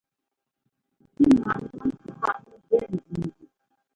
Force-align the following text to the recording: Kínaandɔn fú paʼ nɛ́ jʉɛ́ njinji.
Kínaandɔn 1.13 1.89
fú 1.99 2.09
paʼ 2.21 2.37
nɛ́ 2.47 2.57
jʉɛ́ 2.65 2.85
njinji. 2.93 3.33